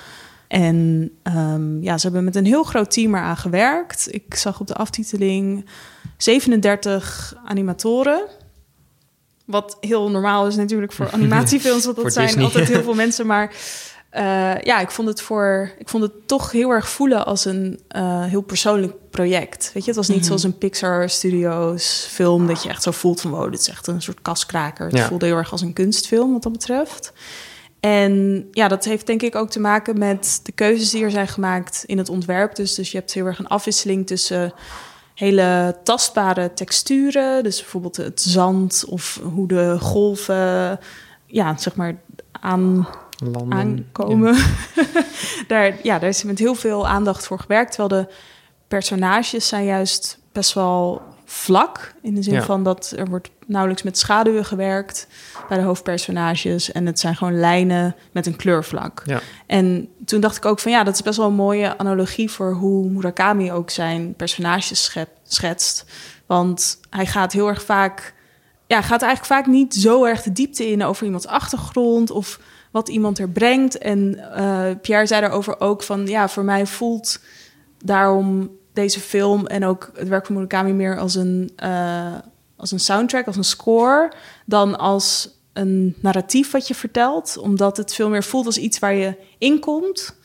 [0.47, 4.07] En ehm, ja, ze hebben met een heel groot team eraan gewerkt.
[4.13, 5.65] Ik zag op de aftiteling
[6.17, 8.21] 37 animatoren.
[9.49, 12.43] Wat heel normaal is natuurlijk voor animatiefilms, want dat zijn Disney.
[12.45, 13.25] altijd heel veel mensen.
[13.25, 13.53] Maar
[14.09, 17.79] eh, ja, ik vond het voor, ik vond het toch heel erg voelen als een
[17.87, 19.71] eh, heel persoonlijk project.
[19.73, 20.25] Weet je, het was niet Mhm.
[20.25, 23.87] zoals een Pixar Studios film dat je echt zo voelt van, wow, dit is echt
[23.87, 24.85] een soort kaskraker.
[24.87, 25.07] Het Ja.
[25.07, 27.13] voelde heel erg als een kunstfilm wat dat betreft.
[27.79, 31.27] En ja, dat heeft denk ik ook te maken met de keuzes die er zijn
[31.27, 32.55] gemaakt in het ontwerp.
[32.55, 34.53] Dus, dus je hebt heel erg een afwisseling tussen
[35.19, 37.43] hele tastbare texturen.
[37.43, 40.79] Dus bijvoorbeeld het zand of hoe de golven,
[41.25, 41.95] ja, zeg maar,
[42.31, 43.57] aan, Landen.
[43.57, 44.35] aankomen.
[45.47, 47.75] daar, ja, daar is met heel veel aandacht voor gewerkt.
[47.75, 48.11] Terwijl de
[48.67, 51.93] personages zijn juist best wel vlak.
[52.01, 52.41] In de zin Ja.
[52.43, 55.07] van dat er wordt nauwelijks met schaduwen gewerkt
[55.47, 56.71] bij de hoofdpersonages.
[56.71, 59.01] En het zijn gewoon lijnen met een kleurvlak.
[59.05, 59.19] Ja.
[59.47, 62.53] En toen dacht ik ook van ja, dat is best wel een mooie analogie voor
[62.53, 65.85] hoe Murakami ook zijn personages schet- schetst.
[66.25, 68.13] Want hij gaat heel erg vaak,
[68.67, 72.39] ja, gaat eigenlijk vaak niet zo erg de diepte in over iemands achtergrond of
[72.71, 73.77] wat iemand er brengt.
[73.77, 77.19] En eh, Pierre zei daarover ook van ja, voor mij voelt
[77.85, 82.13] daarom deze film en ook het werk van Murakami meer als een, eh,
[82.55, 84.11] als een soundtrack, als een score,
[84.45, 87.37] dan als een narratief wat je vertelt.
[87.37, 90.15] Omdat het veel meer voelt als iets waar je in komt.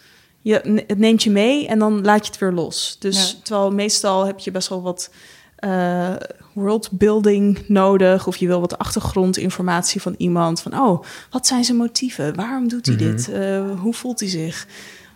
[0.40, 2.96] Je, het neemt je mee en dan laat je het weer los.
[2.98, 3.38] Dus Ja.
[3.42, 5.10] terwijl meestal heb je best wel wat
[5.56, 6.14] eh,
[6.52, 8.26] worldbuilding nodig.
[8.26, 10.60] Of je wil wat achtergrondinformatie van iemand.
[10.60, 12.34] Van, oh, wat zijn zijn motieven?
[12.34, 13.28] Waarom doet hij dit?
[13.28, 14.66] Eh, hoe voelt hij zich?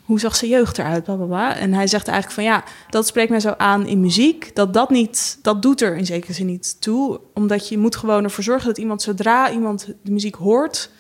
[0.08, 1.04] Hoe zag zijn jeugd eruit?
[1.04, 1.56] Bla, bla, bla.
[1.56, 4.56] En hij zegt eigenlijk van, ja, dat spreekt mij zo aan in muziek.
[4.56, 7.20] Dat dat niet, dat doet er in zekere zin niet toe.
[7.34, 10.90] Omdat je moet gewoon ervoor zorgen dat iemand, zodra iemand de muziek hoort,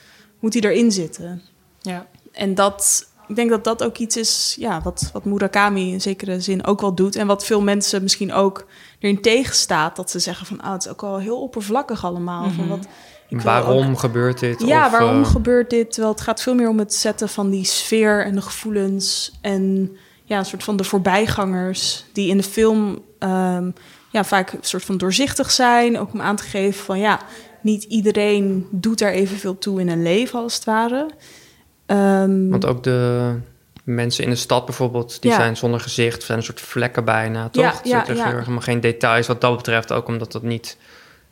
[0.40, 1.42] moet hij erin zitten.
[1.80, 2.06] Ja.
[2.32, 6.40] En dat, ik denk dat dat ook iets is ja, wat, wat Murakami in zekere
[6.40, 7.16] zin ook wel doet.
[7.16, 8.66] En wat veel mensen misschien ook
[8.98, 9.96] erin tegenstaat.
[9.96, 12.50] Dat ze zeggen van, ah, het is ook wel heel oppervlakkig allemaal.
[12.50, 14.62] Van wat, ik wil Waarom ook- gebeurt dit?
[14.66, 15.90] ja, Of, waarom eh, gebeurt dit?
[15.90, 19.38] Terwijl het gaat veel meer om het zetten van die sfeer en de gevoelens.
[19.40, 23.70] En ja, een soort van de voorbijgangers die in de film ehm,
[24.10, 25.98] ja, vaak een soort van doorzichtig zijn.
[25.98, 27.20] Ook om aan te geven van ja,
[27.60, 31.06] niet iedereen doet daar evenveel toe in een leven als het ware.
[31.86, 33.32] Ehm, Want ook de
[33.84, 35.36] mensen in de stad bijvoorbeeld, die Ja.
[35.36, 37.62] zijn zonder gezicht, zijn een soort vlekken bijna, toch?
[37.62, 38.38] Ja, Er ja, zitten ja.
[38.38, 40.76] helemaal geen details wat dat betreft, ook omdat dat niet,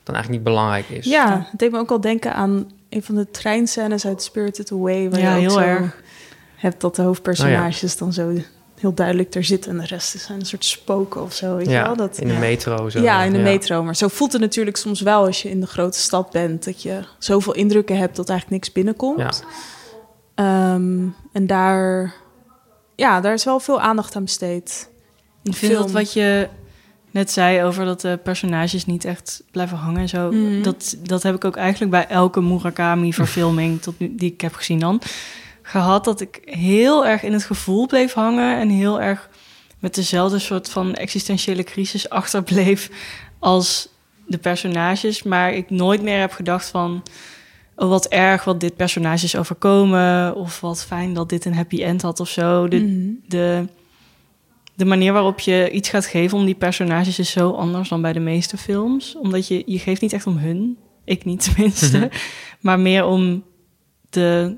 [0.06, 1.04] dan eigenlijk niet belangrijk is.
[1.06, 5.10] ja, het deed me ook al denken aan een van de treinscènes uit Spirited Away.
[5.10, 6.02] Waar Ja, je ook heel zo erg.
[6.56, 8.32] hebt dat de hoofdpersonages dan zo
[8.80, 9.70] heel duidelijk er zitten.
[9.70, 11.96] En de rest zijn een soort spoken of zo, weet Ja, wel?
[11.96, 13.00] Dat, in de metro zo.
[13.00, 13.82] Ja, in de metro.
[13.82, 16.64] Maar zo voelt het natuurlijk soms wel als je in de grote stad bent.
[16.64, 19.18] Dat je zoveel indrukken hebt dat eigenlijk niks binnenkomt.
[19.18, 19.30] Ja.
[20.34, 22.14] Ehm, en daar,
[22.94, 24.88] ja, daar is wel veel aandacht aan besteed.
[25.42, 26.48] In Ik vind dat wat je
[27.10, 30.30] net zei over dat de personages niet echt blijven hangen en zo.
[30.30, 30.62] Mhm.
[30.62, 34.78] Dat, dat heb ik ook eigenlijk bij elke Murakami-verfilming tot nu, die ik heb gezien
[34.78, 35.00] dan
[35.62, 36.04] gehad.
[36.04, 39.28] Dat ik heel erg in het gevoel bleef hangen en heel erg
[39.78, 42.90] met dezelfde soort van existentiële crisis achterbleef
[43.38, 43.88] als
[44.26, 45.22] de personages.
[45.22, 47.02] Maar ik nooit meer heb gedacht van...
[47.78, 50.34] Oh, wat erg wat dit personage is overkomen.
[50.34, 52.68] Of wat fijn dat dit een happy end had of zo.
[52.68, 53.10] De, Mhm.
[53.28, 53.66] de,
[54.76, 58.12] de manier waarop je iets gaat geven om die personages is zo anders dan bij
[58.12, 59.16] de meeste films.
[59.16, 60.78] Omdat je, je geeft niet echt om hun.
[61.04, 61.98] Ik niet tenminste.
[61.98, 62.08] Mhm.
[62.60, 63.44] Maar meer om
[64.10, 64.56] de...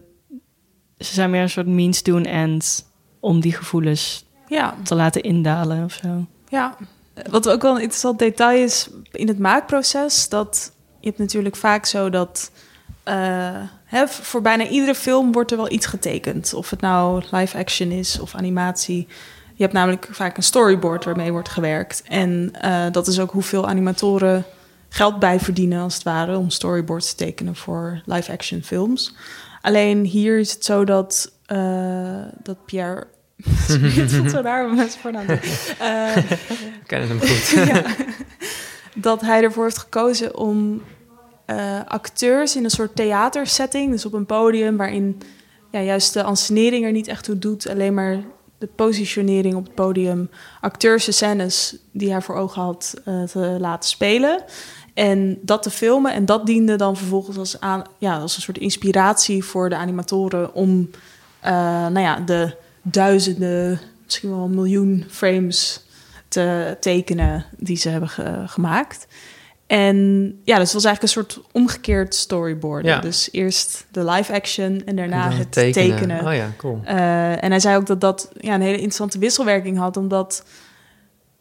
[0.98, 2.90] Ze zijn meer een soort means to an end...
[3.20, 6.26] om die gevoelens Ja, te laten indalen of zo.
[6.48, 6.76] ja.
[7.30, 10.28] Wat ook wel een interessant detail is in het maakproces...
[10.28, 12.50] dat je hebt natuurlijk vaak zo dat...
[13.02, 16.54] eh, hè, voor bijna iedere film wordt er wel iets getekend.
[16.54, 19.06] Of het nou live action is of animatie.
[19.58, 22.02] Je hebt namelijk vaak een storyboard waarmee wordt gewerkt.
[22.08, 24.44] En eh, dat is ook hoeveel animatoren
[24.88, 29.14] geld bij verdienen, als het ware, om storyboards te tekenen voor live action films.
[29.60, 33.06] Alleen hier is het zo dat, eh, dat Pierre.
[34.00, 35.32] het voelt zo raar om mensen voor naam te
[35.78, 36.38] Eh, We
[36.86, 37.48] kennen hem goed.
[37.72, 37.82] ja,
[38.94, 40.82] dat hij ervoor heeft gekozen om
[41.44, 45.20] eh, acteurs in een soort theatersetting, dus op een podium waarin
[45.70, 48.22] ja, juist de ansenering er niet echt toe doet, alleen maar
[48.58, 53.56] de positionering op het podium, acteurs en scènes die hij voor ogen had eh, te
[53.60, 54.42] laten spelen.
[54.94, 56.12] En dat te filmen.
[56.12, 60.90] En dat diende dan vervolgens als, aan, ja, een soort inspiratie voor de animatoren om
[61.40, 61.52] eh,
[61.86, 65.84] nou ja, de duizenden, misschien wel een miljoen frames
[66.28, 69.06] te tekenen die ze hebben ge- gemaakt.
[69.68, 69.96] En
[70.44, 72.84] ja, dus het was eigenlijk een soort omgekeerd storyboard.
[72.84, 73.00] Ja.
[73.00, 76.26] Dus eerst de live action en daarna En het tekenen.
[76.26, 76.80] Oh ja, cool.
[76.84, 80.44] Eh, en hij zei ook dat dat ja, een hele interessante wisselwerking had, omdat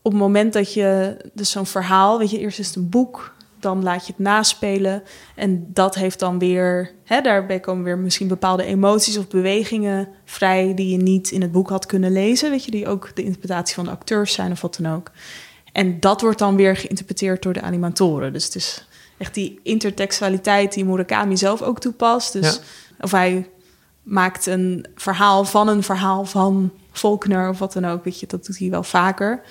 [0.01, 3.35] op het moment dat je dus zo'n verhaal, weet je, eerst is het een boek,
[3.59, 5.03] dan laat je het naspelen
[5.35, 10.73] en dat heeft dan weer, hè, daarbij komen weer misschien bepaalde emoties of bewegingen vrij
[10.73, 13.75] die je niet in het boek had kunnen lezen, weet je, die ook de interpretatie
[13.75, 15.11] van de acteurs zijn of wat dan ook.
[15.77, 18.33] En dat wordt dan weer geïnterpreteerd door de animatoren.
[18.33, 18.87] Dus het is
[19.17, 22.33] echt die intertextualiteit die Murakami zelf ook toepast.
[22.33, 22.61] Dus Ja.
[22.99, 23.49] of hij
[24.03, 28.03] maakt een verhaal van een verhaal van Faulkner of wat dan ook.
[28.03, 29.41] Weet je, dat doet hij wel vaker.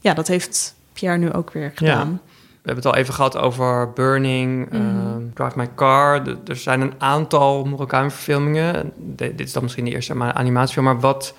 [0.00, 2.20] Ja, dat heeft Pierre nu ook weer gedaan.
[2.62, 6.24] We hebben het al even gehad over Burning, ehm, Drive My Car.
[6.24, 8.92] De- er zijn een aantal Murakami-verfilmingen.
[8.96, 10.84] Dit is dan misschien de eerste maar animatiefilm.
[10.84, 11.34] Maar wat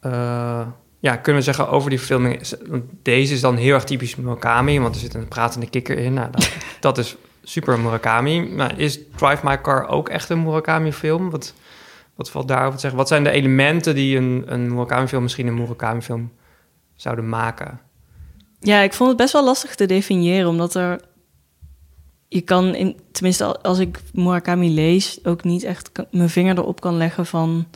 [0.00, 0.66] eh,
[1.02, 2.40] ja, kunnen we zeggen over die verfilming?
[3.02, 6.12] Deze is dan heel erg typisch Murakami, want er zit een pratende kikker in.
[6.14, 8.40] Nou, dat, dat is super Murakami.
[8.40, 11.30] Maar is Drive My Car ook echt een Murakami-film?
[11.30, 11.54] Wat,
[12.14, 12.98] wat valt daarover te zeggen?
[12.98, 16.32] Wat zijn de elementen die een, een Murakami-film misschien een Murakami-film
[16.94, 17.80] zouden maken?
[18.60, 21.00] Ja, ik vond het best wel lastig te definiëren, omdat er...
[22.28, 26.58] Je kan, in, tenminste al- als ik Murakami lees, ook niet echt kan- mijn vinger
[26.58, 27.66] erop kan leggen van...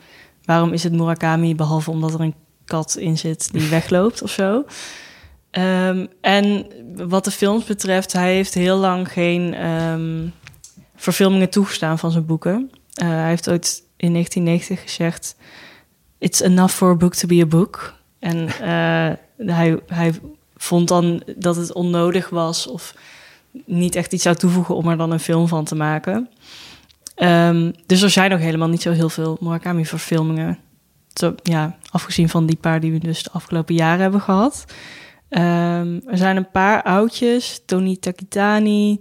[0.45, 2.35] waarom is het Murakami, behalve omdat er een
[2.67, 4.65] kat in zit die wegloopt of zo.
[5.51, 6.67] Ehm, en
[7.09, 10.29] wat de films betreft, hij heeft heel lang geen ehm,
[10.97, 12.71] verfilmingen toegestaan van zijn boeken.
[12.95, 15.37] Eh, hij heeft ooit in 1990 gezegd...
[16.19, 17.95] It's enough for a book to be a book.
[18.19, 20.13] En eh, hij, hij
[20.57, 22.95] vond dan dat het onnodig was of
[23.65, 26.29] niet echt iets zou toevoegen om er dan een film van te maken.
[27.15, 30.59] Ehm, dus er zijn ook helemaal niet zo heel veel Murakami-verfilmingen.
[31.43, 34.65] Ja, afgezien van die paar die we dus de afgelopen jaren hebben gehad.
[35.29, 37.63] Ehm, er zijn een paar oudjes.
[37.67, 39.01] Tony Takitani,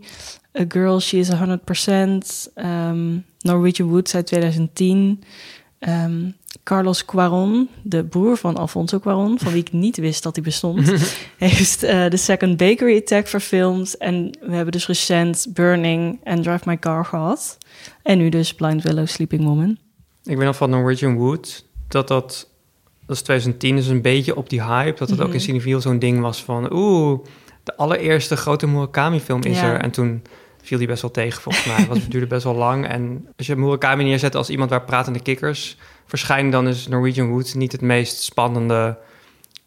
[0.60, 2.52] A Girl, She is 100%.
[2.56, 5.24] ehm Norwegian Woods uit 2010.
[5.80, 6.30] ehm,
[6.64, 10.94] Carlos Cuaron, de broer van Alfonso Cuaron, van wie ik niet wist dat hij bestond,
[11.38, 13.98] heeft eh, de Second Bakery Attack verfilmd.
[13.98, 17.58] En we hebben dus recent Burning en Drive My Car gehad.
[18.04, 19.78] En nu dus Blind Willow, Sleeping Woman.
[20.24, 22.50] Ik ben al van Norwegian Wood dat dat,
[23.06, 26.00] dat is 2010, dus een beetje op die hype, dat het ook in Cineville zo'n
[26.00, 27.20] ding was van, oeh,
[27.64, 29.72] de allereerste grote Murakami-film is Ja.
[29.74, 29.80] er.
[29.82, 30.22] En toen
[30.62, 31.76] viel die best wel tegen, volgens mij.
[31.90, 32.88] Het duurde best wel lang.
[32.88, 37.56] En als je Murakami neerzet als iemand waar pratende kikkers verschijnen, dan is Norwegian Wood
[37.56, 38.98] niet het meest spannende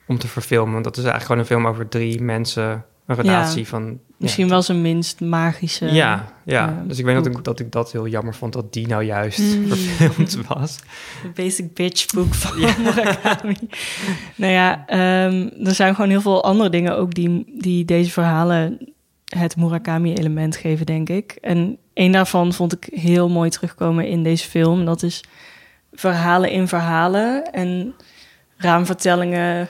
[0.07, 0.73] om te verfilmen.
[0.73, 3.99] Want dat is eigenlijk gewoon een film over drie mensen, een relatie van...
[4.17, 5.93] Misschien ja, wel zijn minst magische.
[5.93, 6.69] ja, ja.
[6.69, 7.39] eh, dus ik weet dat boek.
[7.39, 9.69] ik, dat ik dat heel jammer vond dat die nou juist Mm.
[9.69, 10.77] verfilmd was.
[11.23, 13.57] De basic bitch boek van Murakami.
[14.35, 18.79] nou ja, ehm, er zijn gewoon heel veel andere dingen ook die, die deze verhalen
[19.25, 21.39] het Murakami-element geven, denk ik.
[21.41, 24.85] En een daarvan vond ik heel mooi terugkomen in deze film.
[24.85, 25.25] Dat is
[25.93, 27.95] verhalen in verhalen en
[28.57, 29.69] raamvertellingen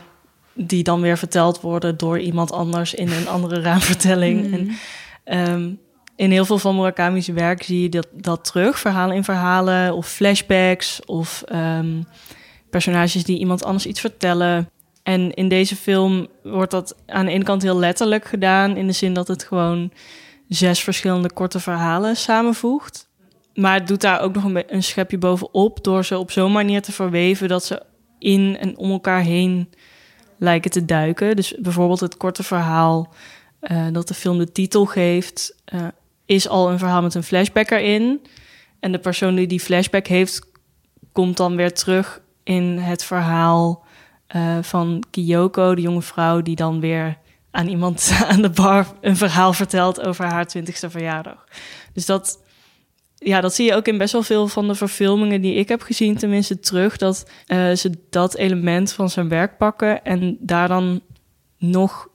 [0.60, 4.52] die dan weer verteld worden door iemand anders in een andere raamvertelling.
[4.52, 4.70] En,
[5.24, 5.70] ehm,
[6.16, 10.08] in heel veel van Murakami's werk zie je dat, dat terug, verhalen in verhalen of
[10.08, 12.02] flashbacks of ehm,
[12.70, 14.70] personages die iemand anders iets vertellen.
[15.02, 18.92] En in deze film wordt dat aan de ene kant heel letterlijk gedaan, in de
[18.92, 19.92] zin dat het gewoon
[20.48, 23.08] zes verschillende korte verhalen samenvoegt.
[23.54, 26.82] Maar het doet daar ook nog een, een schepje bovenop door ze op zo'n manier
[26.82, 27.82] te verweven dat ze
[28.18, 29.68] in en om elkaar heen
[30.38, 31.36] lijken te duiken.
[31.36, 33.14] Dus bijvoorbeeld het korte verhaal
[33.60, 35.86] eh, dat de film de titel geeft, eh,
[36.26, 38.26] is al een verhaal met een flashback erin.
[38.80, 40.46] En de persoon die die flashback heeft,
[41.12, 43.84] komt dan weer terug in het verhaal
[44.26, 47.18] eh, van Kiyoko, de jonge vrouw, die dan weer
[47.50, 51.44] aan iemand aan de bar een verhaal vertelt over haar twintigste verjaardag.
[51.92, 52.42] Dus dat,
[53.18, 55.82] ja, dat zie je ook in best wel veel van de verfilmingen die ik heb
[55.82, 61.00] gezien, tenminste terug, dat eh, ze dat element van zijn werk pakken en daar dan
[61.58, 62.08] nog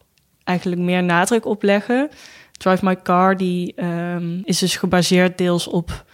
[0.43, 2.09] eigenlijk meer nadruk op leggen.
[2.51, 6.05] Drive My Car, die ehm, is dus gebaseerd deels op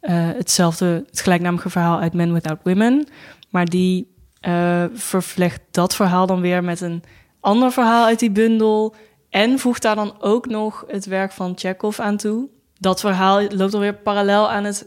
[0.00, 3.06] eh, hetzelfde, het gelijknamige verhaal uit Men Without Women.
[3.50, 7.02] Maar die eh, vervlecht dat verhaal dan weer met een
[7.40, 8.94] ander verhaal uit die bundel.
[9.30, 12.48] En voegt daar dan ook nog het werk van Chekhov aan toe.
[12.80, 14.86] Dat verhaal loopt dan weer parallel aan, het,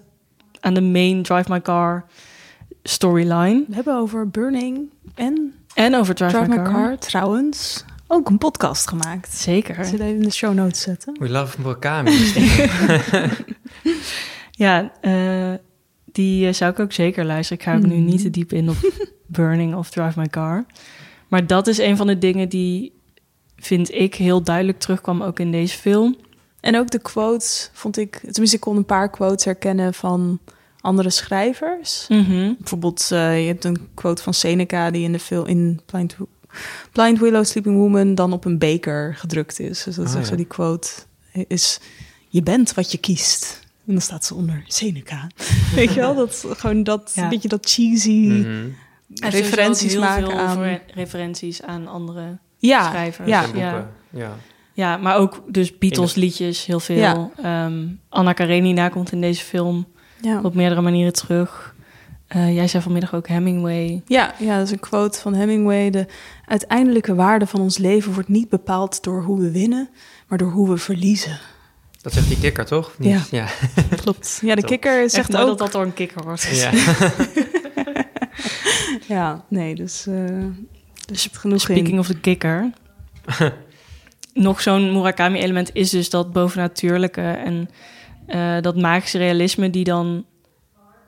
[0.59, 2.05] aan de main Drive My Car
[2.83, 3.63] storyline.
[3.67, 6.73] We hebben over Burning en En over Drive, Drive My, My Car.
[6.73, 9.33] Car trouwens ook een podcast gemaakt.
[9.33, 9.85] Zeker.
[9.85, 11.17] Zit even in de show notes zetten.
[11.19, 12.11] We love Murakami.
[14.51, 15.53] Ja, eh,
[16.11, 17.63] die eh, zou ik ook zeker luisteren.
[17.63, 18.05] Ik ga ook nu Mhm.
[18.05, 18.75] niet te diep in op
[19.27, 20.65] Burning of Drive My Car.
[21.27, 22.93] Maar dat is een van de dingen die,
[23.57, 26.15] vind ik, heel duidelijk terugkwam ook in deze film.
[26.63, 30.39] En ook de quotes vond ik, tenminste ik kon een paar quotes herkennen van
[30.81, 32.05] andere schrijvers.
[32.09, 32.53] Mhm.
[32.57, 36.15] Bijvoorbeeld, eh, je hebt een quote van Seneca die in de film in Blind,
[36.91, 39.83] Blind Willow Sleeping Woman dan op een beker gedrukt is.
[39.83, 40.31] Dus dat is Oh, echt ja.
[40.31, 40.89] zo die quote
[41.47, 41.79] is:
[42.29, 43.59] je bent wat je kiest.
[43.87, 45.27] En dan staat ze onder Seneca.
[45.75, 47.27] Weet je wel, dat gewoon dat Ja.
[47.29, 48.67] beetje dat cheesy Mhm.
[49.15, 50.61] En referenties maken veel aan.
[50.61, 53.27] re- referenties aan andere ja, schrijvers.
[53.29, 53.45] ja.
[54.09, 54.37] Ja.
[54.73, 54.97] Ja.
[54.97, 56.95] Maar ook dus Beatles liedjes, heel veel.
[56.95, 57.29] Ja.
[57.43, 59.85] Ehm, Anna Karenina komt in deze film
[60.21, 60.39] Ja.
[60.41, 61.75] op meerdere manieren terug.
[62.27, 64.01] Eh, jij zei vanmiddag ook Hemingway.
[64.05, 65.89] Ja, ja, dat is een quote van Hemingway.
[65.89, 66.05] De
[66.45, 69.89] uiteindelijke waarde van ons leven wordt niet bepaald door hoe we winnen,
[70.27, 71.39] maar door hoe we verliezen.
[72.01, 72.95] Dat zegt die kikker, toch?
[72.99, 73.21] Ja.
[73.31, 73.47] Ja.
[74.01, 74.39] Klopt.
[74.41, 74.69] Ja, de Top.
[74.69, 75.49] kikker Echt zegt mooi ook...
[75.49, 76.69] dat dat door een kikker wordt ja.
[76.69, 77.11] gezegd.
[79.07, 80.07] Ja, nee, dus...
[81.11, 81.99] zit genoeg Speaking in.
[81.99, 82.69] of the kikker.
[84.33, 87.69] Nog zo'n Murakami-element is dus dat bovennatuurlijke en
[88.25, 90.25] eh, dat magische realisme die dan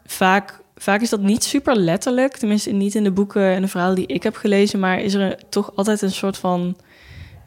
[0.05, 0.63] vaak...
[0.77, 4.07] Vaak is dat niet super letterlijk, tenminste niet in de boeken en de verhalen die
[4.07, 6.77] ik heb gelezen, maar is er toch altijd een soort van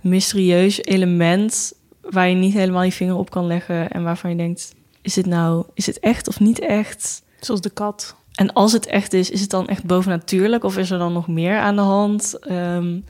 [0.03, 4.75] mysterieus element waar je niet helemaal je vinger op kan leggen en waarvan je denkt,
[5.03, 7.23] is dit nou, is het echt of niet echt?
[7.41, 8.17] Zoals de kat.
[8.35, 11.29] En als het echt is, is het dan echt bovennatuurlijk of is er dan nog
[11.29, 12.39] meer aan de hand?
[12.41, 13.01] Ehm,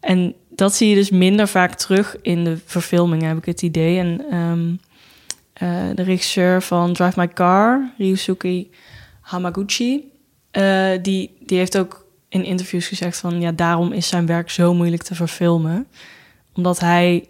[0.00, 3.98] en dat zie je dus minder vaak terug in de verfilmingen, heb ik het idee.
[3.98, 4.74] En ehm,
[5.52, 8.66] eh, de regisseur van Drive My Car, Ryusuke
[9.20, 10.10] Hamaguchi,
[10.50, 14.74] eh, die, die heeft ook in interviews gezegd van ja, daarom is zijn werk zo
[14.74, 15.86] moeilijk te verfilmen.
[16.54, 17.28] Omdat hij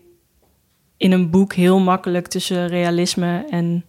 [0.96, 3.84] in een boek heel makkelijk tussen realisme en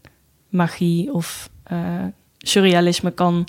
[0.50, 2.04] magie of eh,
[2.38, 3.48] surrealisme kan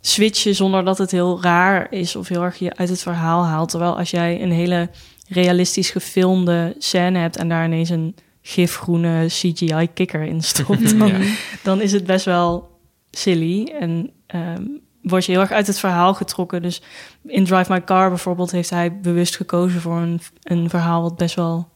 [0.00, 3.68] switchen zonder dat het heel raar is of heel erg je uit het verhaal haalt.
[3.68, 4.88] Terwijl als jij een hele
[5.30, 11.18] realistisch gefilmde scène hebt en daar ineens een gifgroene CGI-kikker in stopt, dan, Ja.
[11.62, 12.78] dan is het best wel
[13.10, 14.62] silly en ehm,
[15.02, 16.62] word je heel erg uit het verhaal getrokken.
[16.62, 16.82] Dus
[17.26, 21.34] in Drive My Car bijvoorbeeld heeft hij bewust gekozen voor een, een verhaal wat best
[21.34, 21.68] wel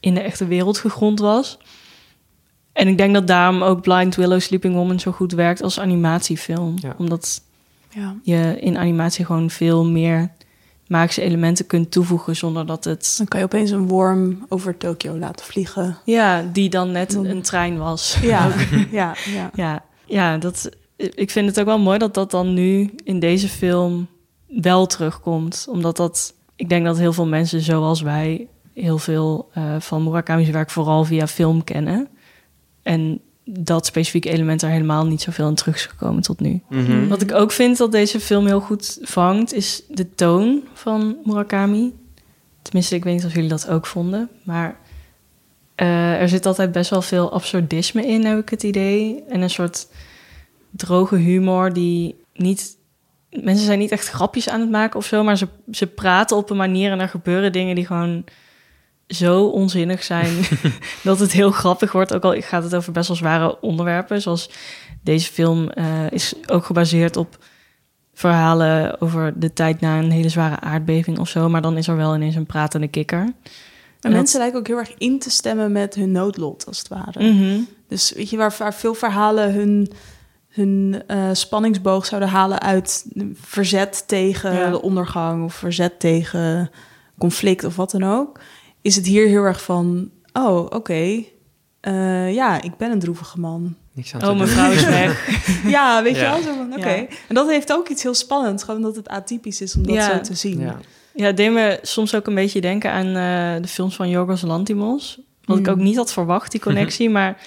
[0.00, 1.58] in de echte wereld gegrond was.
[2.72, 6.74] En ik denk dat daarom ook Blind Willow Sleeping Woman zo goed werkt als animatiefilm.
[6.80, 6.94] Ja.
[6.98, 7.42] Omdat
[7.90, 8.14] Ja.
[8.22, 10.30] je in animatie gewoon veel meer
[10.92, 13.14] magische elementen kunt toevoegen zonder dat het...
[13.16, 15.98] Dan kan je opeens een worm over Tokio laten vliegen.
[16.04, 18.18] Ja, die dan net een trein was.
[18.22, 18.52] Ja,
[18.90, 19.50] ja, ja.
[19.54, 23.48] Ja, ja dat, ik vind het ook wel mooi dat dat dan nu in deze
[23.48, 24.08] film
[24.46, 25.66] wel terugkomt.
[25.68, 30.50] Omdat dat, ik denk dat heel veel mensen zoals wij heel veel eh, van Murakami's
[30.50, 32.08] werk vooral via film kennen.
[32.82, 36.60] En dat specifieke element er helemaal niet zoveel in terug is gekomen tot nu.
[36.68, 37.08] Mhm.
[37.08, 41.92] Wat ik ook vind dat deze film heel goed vangt, is de toon van Murakami.
[42.62, 44.28] Tenminste, ik weet niet of jullie dat ook vonden.
[44.42, 44.76] Maar
[45.74, 49.22] eh, er zit altijd best wel veel absurdisme in, heb ik het idee.
[49.28, 49.86] En een soort
[50.70, 52.76] droge humor die niet
[53.30, 56.50] mensen zijn niet echt grapjes aan het maken of zo, maar ze, ze praten op
[56.50, 58.24] een manier en er gebeuren dingen die gewoon
[59.06, 60.28] zo onzinnig zijn
[61.02, 62.14] dat het heel grappig wordt.
[62.14, 64.50] Ook al gaat het over best wel zware onderwerpen, zoals
[65.02, 67.38] deze film eh, is ook gebaseerd op
[68.14, 71.96] verhalen over de tijd na een hele zware aardbeving of zo, maar dan is er
[71.96, 73.32] wel ineens een pratende kikker.
[74.00, 77.32] En mensen lijken ook heel erg in te stemmen met hun noodlot, als het ware.
[77.32, 77.60] Mhm.
[77.88, 79.90] Dus weet je, waar, waar veel verhalen hun,
[80.48, 84.70] hun eh, spanningsboog zouden halen uit verzet tegen Ja.
[84.70, 86.70] de ondergang of verzet tegen
[87.18, 88.40] conflict of wat dan ook,
[88.82, 91.22] is het hier heel erg van, oh, oké,
[91.80, 93.76] eh, ja, ik ben een droevige man.
[93.92, 95.28] Niks aan Oh, mijn vrouw is weg.
[95.76, 96.42] Ja, weet je wel?
[96.42, 96.88] Zo van, oké.
[96.90, 97.06] Ja.
[97.28, 100.14] En dat heeft ook iets heel spannends, gewoon dat het atypisch is om dat Ja.
[100.14, 100.60] zo te zien.
[100.60, 100.78] Ja.
[101.14, 104.42] Ja, het deed me soms ook een beetje denken aan eh, de films van Yorgos
[104.42, 105.20] Lantimos.
[105.44, 105.72] Wat ik Mm.
[105.72, 107.10] ook niet had verwacht, die connectie.
[107.10, 107.40] Maar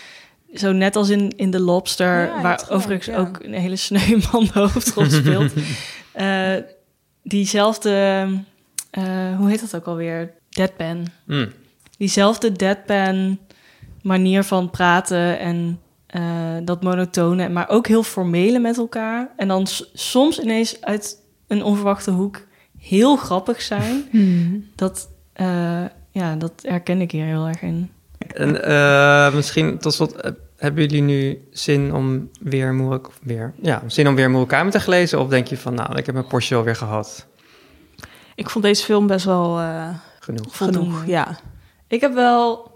[0.53, 3.17] zo net als in, in The Lobster, Ja, waar gelijk, overigens ja.
[3.21, 5.51] ook een hele sneu man de hoofdrol speelt.
[6.13, 6.53] Eh,
[7.23, 8.27] diezelfde,
[8.91, 10.33] eh, hoe heet dat ook alweer?
[10.55, 11.07] Deadpan.
[11.25, 11.51] Mm.
[11.97, 13.37] Diezelfde deadpan
[14.01, 19.29] manier van praten en eh, dat monotone, maar ook heel formele met elkaar.
[19.37, 22.41] En dan soms ineens uit een onverwachte hoek
[22.79, 24.05] heel grappig zijn.
[24.11, 24.65] Hmm.
[24.75, 27.91] Dat, eh, ja, dat herken ik hier heel erg in.
[28.17, 30.15] En eh, misschien tot slot,
[30.57, 35.19] hebben jullie nu zin om weer Murak, weer, ja, zin om weer Murakami te lezen?
[35.19, 37.25] Of denk je van, nou, ik heb mijn portie alweer gehad?
[38.35, 39.89] Ik vond deze film best wel eh,
[40.25, 40.57] Genoeg.
[40.57, 41.05] genoeg.
[41.05, 41.37] Ja.
[41.87, 42.73] Ik heb wel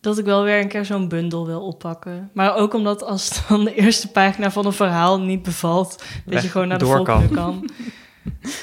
[0.00, 2.30] dat ik wel weer een keer zo'n bundel wil oppakken.
[2.34, 6.48] Maar ook omdat als dan de eerste pagina van een verhaal niet bevalt, dat je
[6.48, 7.34] gewoon naar de door volgende kan.
[7.34, 7.68] kan.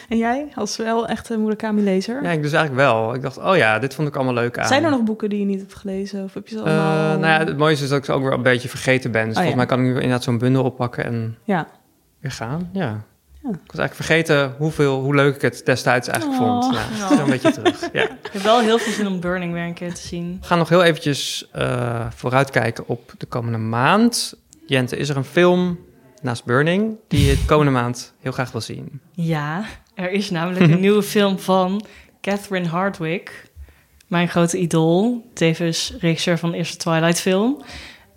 [0.09, 2.23] En jij, als wel echt een Murakami-lezer?
[2.23, 3.13] Ja, ik dus eigenlijk wel.
[3.13, 4.67] Ik dacht, oh ja, dit vond ik allemaal leuk aan.
[4.67, 6.23] Zijn er nog boeken die je niet hebt gelezen?
[6.23, 7.17] Of heb je ze Eh, allemaal...
[7.19, 9.21] nou ja, het mooiste is dat ik ze ook weer een beetje vergeten ben.
[9.27, 9.65] Dus Oh, volgens ja.
[9.65, 11.67] mij kan ik nu inderdaad zo'n bundel oppakken en Ja.
[12.19, 12.69] weer gaan.
[12.73, 13.03] Ja.
[13.43, 13.49] Ja.
[13.49, 16.47] Ik was eigenlijk vergeten hoeveel, hoe leuk ik het destijds eigenlijk Oh.
[16.61, 16.77] vond.
[16.99, 17.89] Nou, een beetje terug.
[17.93, 18.03] Ja.
[18.03, 20.37] Ik heb wel heel veel zin om Burning weer een keer te zien.
[20.41, 24.33] We gaan nog heel eventjes eh, vooruitkijken op de komende maand.
[24.65, 25.79] Jente, is er een film
[26.21, 29.01] naast Burning die je de komende maand heel graag wil zien?
[29.11, 31.85] Ja, er is namelijk een nieuwe film van
[32.21, 33.31] Catherine Hardwicke.
[34.07, 37.63] Mijn grote idool, tevens regisseur van de eerste Twilight-film.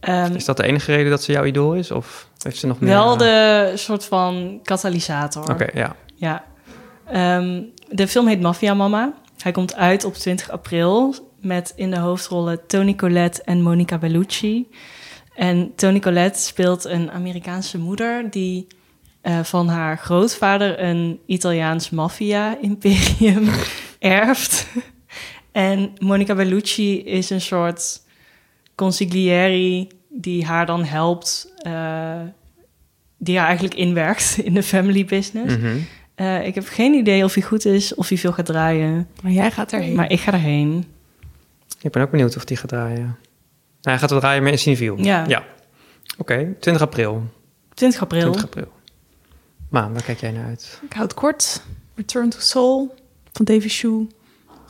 [0.00, 1.90] Ehm, Is dat de enige reden dat ze jouw idool is?
[1.90, 2.90] Of heeft ze nog meer?
[2.90, 5.50] wel de soort van katalysator.
[5.50, 5.96] Oké, ja.
[6.14, 6.44] Ja.
[7.06, 9.12] Ehm, de film heet Mafia Mama.
[9.42, 14.68] Hij komt uit op 20 april met in de hoofdrollen Tony Collette en Monica Bellucci.
[15.34, 18.66] En Tony Collette speelt een Amerikaanse moeder die
[19.20, 23.48] eh, van haar grootvader een Italiaans maffia-imperium
[23.98, 24.66] erft.
[25.52, 28.00] En Monica Bellucci is een soort
[28.80, 32.20] consigliere die haar dan helpt, eh,
[33.18, 35.56] die haar eigenlijk inwerkt in de family business.
[35.56, 35.76] Mhm.
[36.14, 39.08] Eh, ik heb geen idee of hij goed is, of hij veel gaat draaien.
[39.22, 39.94] Maar jij gaat erheen.
[39.94, 40.84] Maar ik ga erheen.
[41.80, 43.04] Ik ben ook benieuwd of die gaat draaien.
[43.04, 43.16] Nou,
[43.80, 44.98] hij gaat wel draaien, in Cineviel.
[44.98, 45.24] Ja.
[45.28, 45.44] ja.
[46.18, 47.22] Oké, 20 april.
[47.74, 48.20] 20 april.
[48.20, 48.72] 20 april.
[49.68, 50.80] Maan, waar kijk jij naar uit?
[50.82, 51.62] Ik houd het kort.
[51.94, 52.94] Return to Soul
[53.32, 54.06] van David Shue.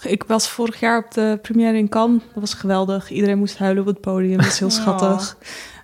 [0.02, 2.22] Ik was vorig jaar op de première in Cannes.
[2.22, 3.10] Dat was geweldig.
[3.10, 4.36] Iedereen moest huilen op het podium.
[4.36, 5.36] Dat is heel schattig.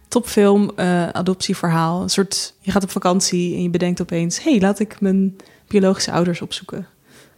[0.09, 2.03] Topfilm, eh, adoptieverhaal.
[2.03, 4.43] Een soort, je gaat op vakantie en je bedenkt opeens...
[4.43, 5.37] hé, hey, laat ik mijn
[5.69, 6.87] biologische ouders opzoeken.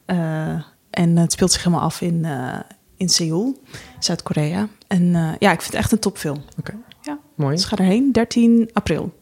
[0.04, 2.58] Eh, en het speelt zich helemaal af in, eh,
[2.96, 3.62] in Seoul,
[3.98, 4.68] Zuid-Korea.
[4.86, 6.42] En eh, ja, ik vind het echt een topfilm.
[6.58, 7.18] Oké, Ja.
[7.34, 7.54] mooi.
[7.54, 8.12] Dus ga erheen.
[8.12, 9.12] 13 april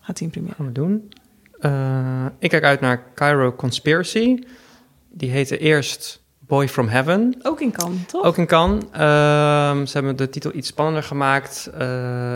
[0.00, 0.54] gaat hij in première.
[0.54, 1.08] gaan we doen.
[1.60, 4.38] Eh, ik kijk uit naar Cairo Conspiracy.
[5.10, 7.34] Die heette eerst Boy from Heaven.
[7.42, 8.24] Ook in Cannes, toch?
[8.24, 8.84] Ook in Cannes.
[8.92, 11.70] Ehm, ze hebben de titel iets spannender gemaakt.
[11.78, 11.88] eh,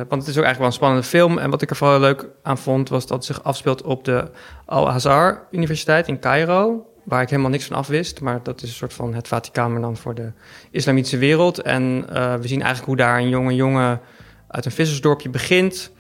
[0.09, 1.39] want het is ook eigenlijk wel een spannende film.
[1.39, 4.31] En wat ik er vooral leuk aan vond, was dat het zich afspeelt op de
[4.67, 6.87] Al-Azhar Universiteit in Cairo.
[7.05, 8.21] Waar ik helemaal niks van af wist.
[8.21, 10.33] Maar dat is een soort van het Vaticaan, dan voor de
[10.71, 11.63] islamitische wereld.
[11.63, 14.01] En eh, we zien eigenlijk hoe daar een jonge jongen
[14.49, 15.91] uit een vissersdorpje begint.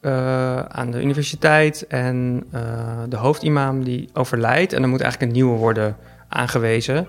[0.00, 1.86] eh, aan de universiteit.
[1.86, 2.46] En
[3.08, 4.72] de hoofdimam die overlijdt.
[4.72, 5.96] En dan moet eigenlijk een nieuwe worden
[6.28, 7.08] aangewezen.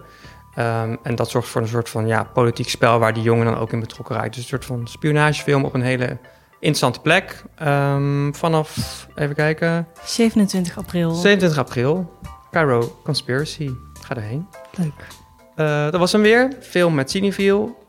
[0.56, 3.58] Ehm, en dat zorgt voor een soort van ja, politiek spel waar die jongen dan
[3.58, 4.34] ook in betrokken raakt.
[4.34, 6.18] Dus een soort van spionagefilm op een hele
[6.54, 7.44] interessante plek.
[7.56, 11.12] Ehm, vanaf, even kijken, 27 april.
[11.14, 12.20] 27 april.
[12.52, 13.70] Cairo Conspiracy.
[14.02, 14.48] Ga erheen.
[14.78, 15.08] Leuk.
[15.56, 16.48] Eh, dat was hem weer.
[16.60, 17.80] Film met Cinefiel.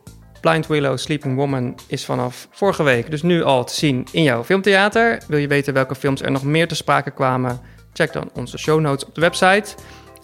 [0.41, 4.45] Blind Willow Sleeping Woman is vanaf vorige week, dus nu al te zien in jouw
[4.45, 5.23] filmtheater.
[5.29, 7.61] Wil je weten welke films er nog meer te sprake kwamen?
[7.93, 9.75] Check dan onze show notes op de website.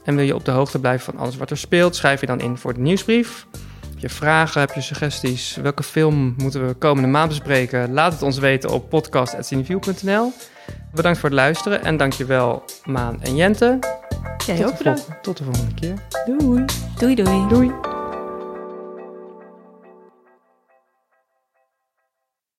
[0.09, 2.41] En wil je op de hoogte blijven van alles wat er speelt, schrijf je dan
[2.41, 3.47] in voor de nieuwsbrief.
[3.89, 5.57] Heb je vragen, heb je suggesties?
[5.63, 7.93] Welke film moeten we komende maand bespreken?
[7.93, 10.33] Laat het ons weten op podcast.cineview.nl.
[10.93, 13.79] bedankt voor het luisteren en dankjewel Maan en Jente.
[14.47, 15.23] Jij tot, ook de bedankt.
[15.23, 15.95] tot de volgende keer.
[16.27, 16.65] Doei.
[16.99, 17.49] Doei doei.
[17.49, 17.98] Doei.